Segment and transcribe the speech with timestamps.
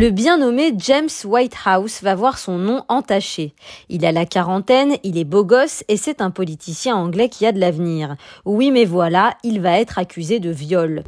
[0.00, 3.52] Le bien nommé James Whitehouse va voir son nom entaché.
[3.88, 7.50] Il a la quarantaine, il est beau gosse et c'est un politicien anglais qui a
[7.50, 8.14] de l'avenir.
[8.44, 11.02] Oui mais voilà, il va être accusé de viol.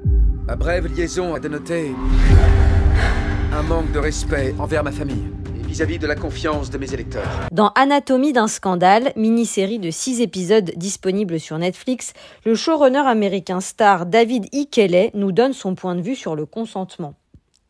[0.44, 1.92] Ma brève liaison a dénoté
[3.52, 7.46] un manque de respect envers ma famille et vis-à-vis de la confiance de mes électeurs.
[7.52, 12.12] Dans Anatomie d'un scandale, mini-série de 6 épisodes disponible sur Netflix,
[12.44, 14.64] le showrunner américain star David E.
[14.68, 17.14] Kelley nous donne son point de vue sur le consentement.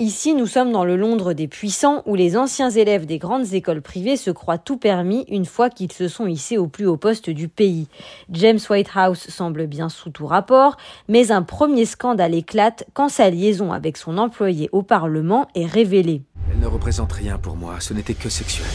[0.00, 3.82] Ici, nous sommes dans le Londres des puissants où les anciens élèves des grandes écoles
[3.82, 7.28] privées se croient tout permis une fois qu'ils se sont hissés au plus haut poste
[7.28, 7.86] du pays.
[8.30, 13.72] James Whitehouse semble bien sous tout rapport, mais un premier scandale éclate quand sa liaison
[13.72, 16.22] avec son employé au Parlement est révélée.
[16.50, 18.68] Elle ne représente rien pour moi, ce n'était que sexuel.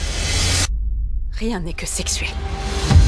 [1.37, 2.29] Rien n'est que sexuel.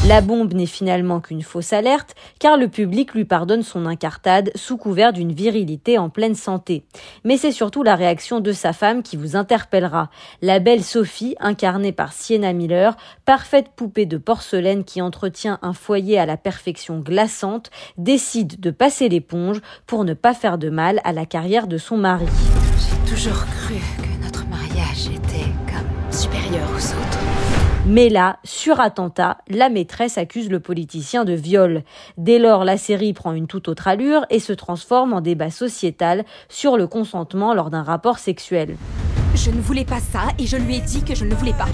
[0.05, 4.75] La bombe n'est finalement qu'une fausse alerte, car le public lui pardonne son incartade sous
[4.75, 6.83] couvert d'une virilité en pleine santé.
[7.23, 10.09] Mais c'est surtout la réaction de sa femme qui vous interpellera.
[10.41, 16.19] La belle Sophie, incarnée par Sienna Miller, parfaite poupée de porcelaine qui entretient un foyer
[16.19, 21.13] à la perfection glaçante, décide de passer l'éponge pour ne pas faire de mal à
[21.13, 22.25] la carrière de son mari.
[22.77, 27.56] J'ai toujours cru que notre mariage était comme supérieur aux autres.
[27.85, 31.83] Mais là, sur attentat, la maîtresse accuse le politicien de viol.
[32.17, 36.25] Dès lors, la série prend une toute autre allure et se transforme en débat sociétal
[36.49, 38.75] sur le consentement lors d'un rapport sexuel.
[39.35, 41.53] Je ne voulais pas ça et je lui ai dit que je ne le voulais
[41.53, 41.67] pas.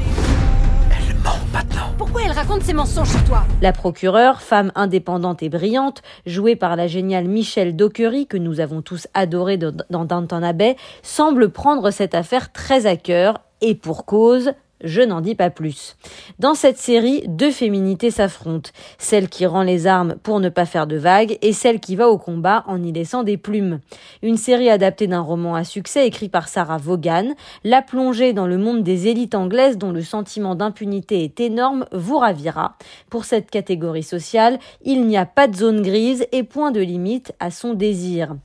[0.91, 1.93] Elle ment maintenant.
[1.97, 3.45] Pourquoi elle raconte ses mensonges sur toi?
[3.61, 8.83] La procureure, femme indépendante et brillante, jouée par la géniale Michelle Dockery que nous avons
[8.83, 14.51] tous adorée dans Downton Abbey, semble prendre cette affaire très à cœur et pour cause,
[14.83, 15.95] je n'en dis pas plus.
[16.39, 18.71] Dans cette série, deux féminités s'affrontent.
[18.97, 22.09] Celle qui rend les armes pour ne pas faire de vagues et celle qui va
[22.09, 23.79] au combat en y laissant des plumes.
[24.21, 27.33] Une série adaptée d'un roman à succès écrit par Sarah Vaughan.
[27.63, 32.17] La plongée dans le monde des élites anglaises dont le sentiment d'impunité est énorme vous
[32.17, 32.77] ravira.
[33.09, 37.33] Pour cette catégorie sociale, il n'y a pas de zone grise et point de limite
[37.39, 38.35] à son désir.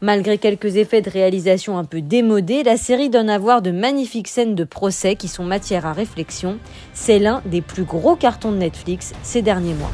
[0.00, 4.28] Malgré quelques effets de réalisation un peu démodés, la série donne à voir de magnifiques
[4.28, 6.58] scènes de procès qui sont matière à réflexion.
[6.92, 9.92] C'est l'un des plus gros cartons de Netflix ces derniers mois.